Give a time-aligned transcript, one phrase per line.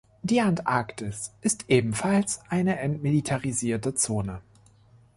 [0.23, 4.41] Die Antarktis ist ebenfalls eine entmilitarisierte Zone.